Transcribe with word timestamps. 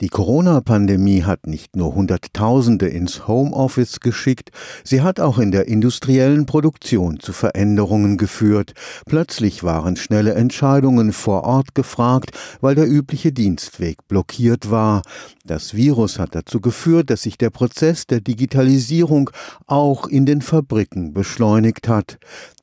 Die 0.00 0.10
Corona-Pandemie 0.10 1.24
hat 1.24 1.48
nicht 1.48 1.74
nur 1.74 1.92
Hunderttausende 1.92 2.86
ins 2.86 3.26
Homeoffice 3.26 3.98
geschickt, 3.98 4.52
sie 4.84 5.02
hat 5.02 5.18
auch 5.18 5.38
in 5.38 5.50
der 5.50 5.66
industriellen 5.66 6.46
Produktion 6.46 7.18
zu 7.18 7.32
Veränderungen 7.32 8.16
geführt. 8.16 8.74
Plötzlich 9.06 9.64
waren 9.64 9.96
schnelle 9.96 10.34
Entscheidungen 10.34 11.12
vor 11.12 11.42
Ort 11.42 11.74
gefragt, 11.74 12.30
weil 12.60 12.76
der 12.76 12.88
übliche 12.88 13.32
Dienstweg 13.32 14.06
blockiert 14.06 14.70
war. 14.70 15.02
Das 15.44 15.74
Virus 15.74 16.20
hat 16.20 16.36
dazu 16.36 16.60
geführt, 16.60 17.10
dass 17.10 17.22
sich 17.22 17.36
der 17.36 17.50
Prozess 17.50 18.06
der 18.06 18.20
Digitalisierung 18.20 19.30
auch 19.66 20.06
in 20.06 20.26
den 20.26 20.42
Fabriken 20.42 21.12
beschleunigt 21.12 21.88
hat. 21.88 22.18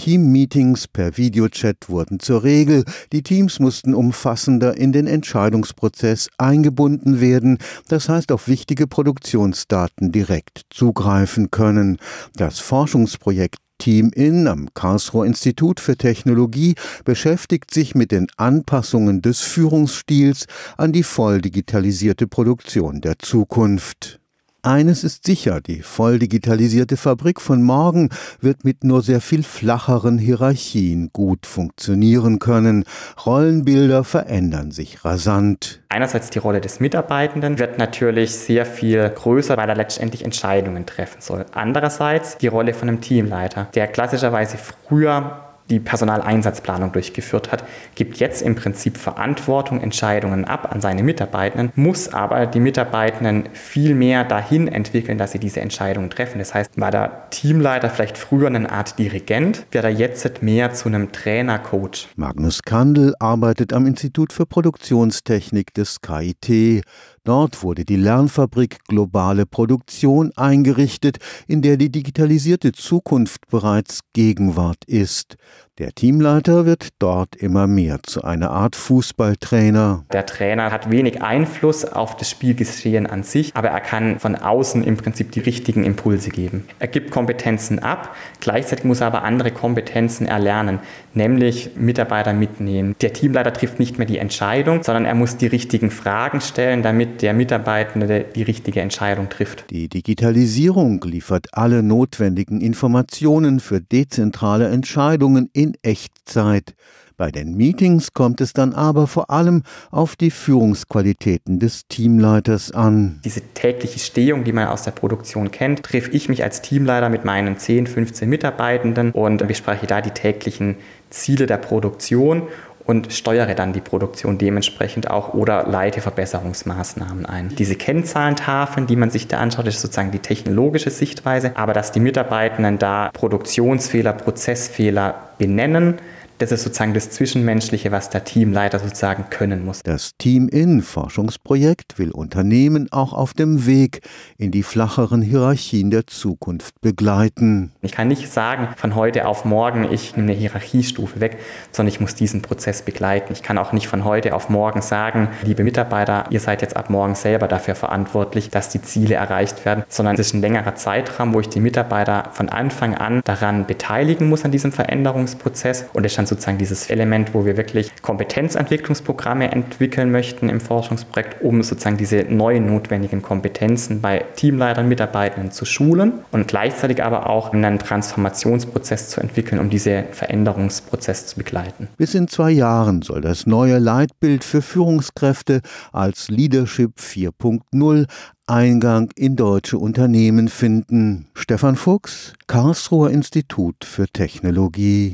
Teammeetings 0.00 0.88
per 0.88 1.18
Videochat 1.18 1.90
wurden 1.90 2.20
zur 2.20 2.42
Regel, 2.42 2.84
die 3.12 3.22
Teams 3.22 3.60
mussten 3.60 3.92
umfassender 3.92 4.74
in 4.78 4.92
den 4.92 5.06
Entscheidungsprozess 5.06 6.30
eingebunden 6.38 7.20
werden, 7.20 7.58
das 7.88 8.08
heißt 8.08 8.32
auf 8.32 8.48
wichtige 8.48 8.86
Produktionsdaten 8.86 10.10
direkt 10.10 10.62
zugreifen 10.70 11.50
können. 11.50 11.98
Das 12.34 12.60
Forschungsprojekt 12.60 13.58
Team 13.76 14.10
In 14.14 14.46
am 14.48 14.68
Karlsruher 14.72 15.26
Institut 15.26 15.80
für 15.80 15.98
Technologie 15.98 16.76
beschäftigt 17.04 17.70
sich 17.74 17.94
mit 17.94 18.10
den 18.10 18.28
Anpassungen 18.38 19.20
des 19.20 19.40
Führungsstils 19.40 20.46
an 20.78 20.92
die 20.92 21.02
voll 21.02 21.42
digitalisierte 21.42 22.26
Produktion 22.26 23.02
der 23.02 23.18
Zukunft. 23.18 24.19
Eines 24.62 25.04
ist 25.04 25.24
sicher, 25.24 25.62
die 25.62 25.80
voll 25.80 26.18
digitalisierte 26.18 26.98
Fabrik 26.98 27.40
von 27.40 27.62
morgen 27.62 28.10
wird 28.42 28.62
mit 28.62 28.84
nur 28.84 29.00
sehr 29.00 29.22
viel 29.22 29.42
flacheren 29.42 30.18
Hierarchien 30.18 31.08
gut 31.14 31.46
funktionieren 31.46 32.38
können. 32.40 32.84
Rollenbilder 33.24 34.04
verändern 34.04 34.70
sich 34.70 35.02
rasant. 35.02 35.80
Einerseits 35.88 36.28
die 36.28 36.40
Rolle 36.40 36.60
des 36.60 36.78
Mitarbeitenden 36.78 37.58
wird 37.58 37.78
natürlich 37.78 38.32
sehr 38.32 38.66
viel 38.66 39.08
größer, 39.08 39.56
weil 39.56 39.68
er 39.70 39.76
letztendlich 39.76 40.24
Entscheidungen 40.24 40.84
treffen 40.84 41.22
soll. 41.22 41.46
Andererseits 41.52 42.36
die 42.36 42.48
Rolle 42.48 42.74
von 42.74 42.88
einem 42.90 43.00
Teamleiter, 43.00 43.68
der 43.74 43.86
klassischerweise 43.88 44.58
früher 44.58 45.49
die 45.70 45.80
Personaleinsatzplanung 45.80 46.92
durchgeführt 46.92 47.52
hat, 47.52 47.64
gibt 47.94 48.18
jetzt 48.18 48.42
im 48.42 48.54
Prinzip 48.54 48.98
Verantwortung, 48.98 49.80
Entscheidungen 49.80 50.44
ab 50.44 50.72
an 50.72 50.80
seine 50.80 51.02
Mitarbeitenden, 51.02 51.72
muss 51.76 52.12
aber 52.12 52.46
die 52.46 52.60
Mitarbeitenden 52.60 53.48
viel 53.52 53.94
mehr 53.94 54.24
dahin 54.24 54.68
entwickeln, 54.68 55.16
dass 55.16 55.32
sie 55.32 55.38
diese 55.38 55.60
Entscheidungen 55.60 56.10
treffen. 56.10 56.38
Das 56.38 56.52
heißt, 56.52 56.80
war 56.80 56.90
der 56.90 57.30
Teamleiter 57.30 57.88
vielleicht 57.88 58.18
früher 58.18 58.48
eine 58.48 58.70
Art 58.70 58.98
Dirigent, 58.98 59.64
wird 59.70 59.84
er 59.84 59.90
jetzt 59.90 60.42
mehr 60.42 60.72
zu 60.72 60.88
einem 60.88 61.12
Trainer-Coach. 61.12 62.08
Magnus 62.16 62.62
Kandel 62.62 63.14
arbeitet 63.18 63.72
am 63.72 63.86
Institut 63.86 64.32
für 64.32 64.46
Produktionstechnik 64.46 65.72
des 65.74 66.00
KIT. 66.00 66.84
Dort 67.24 67.62
wurde 67.62 67.84
die 67.84 67.96
Lernfabrik 67.96 68.78
Globale 68.88 69.44
Produktion 69.44 70.32
eingerichtet, 70.36 71.18
in 71.46 71.60
der 71.60 71.76
die 71.76 71.90
digitalisierte 71.90 72.72
Zukunft 72.72 73.46
bereits 73.48 74.00
Gegenwart 74.14 74.84
ist. 74.86 75.36
Der 75.80 75.94
Teamleiter 75.94 76.66
wird 76.66 76.88
dort 76.98 77.34
immer 77.36 77.66
mehr 77.66 78.00
zu 78.02 78.22
einer 78.22 78.50
Art 78.50 78.76
Fußballtrainer. 78.76 80.04
Der 80.12 80.26
Trainer 80.26 80.70
hat 80.70 80.90
wenig 80.90 81.22
Einfluss 81.22 81.86
auf 81.86 82.18
das 82.18 82.28
Spielgeschehen 82.28 83.06
an 83.06 83.22
sich, 83.22 83.56
aber 83.56 83.68
er 83.68 83.80
kann 83.80 84.18
von 84.18 84.36
außen 84.36 84.84
im 84.84 84.98
Prinzip 84.98 85.32
die 85.32 85.40
richtigen 85.40 85.84
Impulse 85.84 86.28
geben. 86.28 86.66
Er 86.80 86.88
gibt 86.88 87.10
Kompetenzen 87.10 87.78
ab, 87.78 88.14
gleichzeitig 88.40 88.84
muss 88.84 89.00
er 89.00 89.06
aber 89.06 89.22
andere 89.22 89.52
Kompetenzen 89.52 90.26
erlernen, 90.26 90.80
nämlich 91.14 91.70
Mitarbeiter 91.76 92.34
mitnehmen. 92.34 92.94
Der 93.00 93.14
Teamleiter 93.14 93.54
trifft 93.54 93.78
nicht 93.78 93.96
mehr 93.96 94.06
die 94.06 94.18
Entscheidung, 94.18 94.82
sondern 94.82 95.06
er 95.06 95.14
muss 95.14 95.38
die 95.38 95.46
richtigen 95.46 95.90
Fragen 95.90 96.42
stellen, 96.42 96.82
damit 96.82 97.22
der 97.22 97.32
Mitarbeitende 97.32 98.26
die 98.34 98.42
richtige 98.42 98.82
Entscheidung 98.82 99.30
trifft. 99.30 99.64
Die 99.70 99.88
Digitalisierung 99.88 101.00
liefert 101.04 101.46
alle 101.52 101.82
notwendigen 101.82 102.60
Informationen 102.60 103.60
für 103.60 103.80
dezentrale 103.80 104.68
Entscheidungen 104.68 105.48
in 105.54 105.69
in 105.70 105.76
Echtzeit. 105.82 106.74
Bei 107.16 107.30
den 107.30 107.54
Meetings 107.54 108.14
kommt 108.14 108.40
es 108.40 108.54
dann 108.54 108.72
aber 108.72 109.06
vor 109.06 109.30
allem 109.30 109.62
auf 109.90 110.16
die 110.16 110.30
Führungsqualitäten 110.30 111.58
des 111.58 111.86
Teamleiters 111.86 112.72
an. 112.72 113.20
Diese 113.24 113.42
tägliche 113.42 113.98
Stehung, 113.98 114.42
die 114.44 114.52
man 114.52 114.68
aus 114.68 114.84
der 114.84 114.92
Produktion 114.92 115.50
kennt, 115.50 115.82
treffe 115.82 116.10
ich 116.12 116.30
mich 116.30 116.42
als 116.42 116.62
Teamleiter 116.62 117.10
mit 117.10 117.26
meinen 117.26 117.58
10, 117.58 117.88
15 117.88 118.26
Mitarbeitenden 118.26 119.12
und 119.12 119.46
bespreche 119.46 119.86
da 119.86 120.00
die 120.00 120.12
täglichen 120.12 120.76
Ziele 121.10 121.44
der 121.44 121.58
Produktion 121.58 122.44
und 122.90 123.12
steuere 123.12 123.54
dann 123.54 123.72
die 123.72 123.80
Produktion 123.80 124.36
dementsprechend 124.36 125.08
auch 125.08 125.32
oder 125.32 125.64
leite 125.68 126.00
Verbesserungsmaßnahmen 126.00 127.24
ein. 127.24 127.54
Diese 127.56 127.76
Kennzahlentafeln, 127.76 128.88
die 128.88 128.96
man 128.96 129.10
sich 129.10 129.28
da 129.28 129.38
anschaut, 129.38 129.68
ist 129.68 129.80
sozusagen 129.80 130.10
die 130.10 130.18
technologische 130.18 130.90
Sichtweise, 130.90 131.52
aber 131.54 131.72
dass 131.72 131.92
die 131.92 132.00
Mitarbeitenden 132.00 132.80
da 132.80 133.10
Produktionsfehler, 133.12 134.12
Prozessfehler 134.12 135.14
benennen, 135.38 136.00
das 136.40 136.52
ist 136.52 136.62
sozusagen 136.62 136.94
das 136.94 137.10
Zwischenmenschliche, 137.10 137.92
was 137.92 138.08
der 138.08 138.24
Teamleiter 138.24 138.78
sozusagen 138.78 139.26
können 139.28 139.64
muss. 139.64 139.82
Das 139.82 140.12
Team-In-Forschungsprojekt 140.16 141.98
will 141.98 142.10
Unternehmen 142.10 142.90
auch 142.90 143.12
auf 143.12 143.34
dem 143.34 143.66
Weg 143.66 144.00
in 144.38 144.50
die 144.50 144.62
flacheren 144.62 145.20
Hierarchien 145.20 145.90
der 145.90 146.06
Zukunft 146.06 146.80
begleiten. 146.80 147.72
Ich 147.82 147.92
kann 147.92 148.08
nicht 148.08 148.32
sagen, 148.32 148.68
von 148.76 148.94
heute 148.94 149.26
auf 149.26 149.44
morgen, 149.44 149.92
ich 149.92 150.16
nehme 150.16 150.32
eine 150.32 150.40
Hierarchiestufe 150.40 151.20
weg, 151.20 151.38
sondern 151.72 151.92
ich 151.92 152.00
muss 152.00 152.14
diesen 152.14 152.40
Prozess 152.40 152.82
begleiten. 152.82 153.34
Ich 153.34 153.42
kann 153.42 153.58
auch 153.58 153.72
nicht 153.72 153.88
von 153.88 154.04
heute 154.04 154.34
auf 154.34 154.48
morgen 154.48 154.80
sagen, 154.80 155.28
liebe 155.42 155.62
Mitarbeiter, 155.62 156.24
ihr 156.30 156.40
seid 156.40 156.62
jetzt 156.62 156.74
ab 156.74 156.88
morgen 156.88 157.16
selber 157.16 157.48
dafür 157.48 157.74
verantwortlich, 157.74 158.48
dass 158.48 158.70
die 158.70 158.80
Ziele 158.80 159.16
erreicht 159.16 159.66
werden, 159.66 159.84
sondern 159.88 160.14
es 160.14 160.20
ist 160.20 160.34
ein 160.34 160.40
längerer 160.40 160.74
Zeitraum, 160.74 161.34
wo 161.34 161.40
ich 161.40 161.50
die 161.50 161.60
Mitarbeiter 161.60 162.30
von 162.32 162.48
Anfang 162.48 162.94
an 162.94 163.20
daran 163.24 163.66
beteiligen 163.66 164.30
muss 164.30 164.46
an 164.46 164.52
diesem 164.52 164.72
Veränderungsprozess 164.72 165.84
und 165.92 166.06
es 166.06 166.12
ist 166.12 166.18
dann 166.18 166.29
sozusagen 166.30 166.56
dieses 166.56 166.88
Element, 166.88 167.34
wo 167.34 167.44
wir 167.44 167.58
wirklich 167.58 167.90
Kompetenzentwicklungsprogramme 168.00 169.52
entwickeln 169.52 170.10
möchten 170.10 170.48
im 170.48 170.60
Forschungsprojekt, 170.60 171.42
um 171.42 171.62
sozusagen 171.62 171.98
diese 171.98 172.24
neuen 172.28 172.66
notwendigen 172.66 173.20
Kompetenzen 173.20 174.00
bei 174.00 174.24
Teamleitern, 174.36 174.88
Mitarbeitenden 174.88 175.52
zu 175.52 175.66
schulen 175.66 176.12
und 176.32 176.48
gleichzeitig 176.48 177.04
aber 177.04 177.28
auch 177.28 177.52
einen 177.52 177.78
Transformationsprozess 177.78 179.10
zu 179.10 179.20
entwickeln, 179.20 179.60
um 179.60 179.68
diesen 179.68 180.04
Veränderungsprozess 180.12 181.26
zu 181.26 181.36
begleiten. 181.36 181.88
Bis 181.98 182.14
in 182.14 182.28
zwei 182.28 182.50
Jahren 182.50 183.02
soll 183.02 183.20
das 183.20 183.46
neue 183.46 183.78
Leitbild 183.78 184.44
für 184.44 184.62
Führungskräfte 184.62 185.60
als 185.92 186.28
Leadership 186.30 186.92
4.0 186.98 188.06
Eingang 188.50 189.10
in 189.14 189.36
deutsche 189.36 189.78
Unternehmen 189.78 190.48
finden. 190.48 191.28
Stefan 191.34 191.76
Fuchs, 191.76 192.32
Karlsruher 192.48 193.10
Institut 193.10 193.84
für 193.84 194.08
Technologie. 194.08 195.08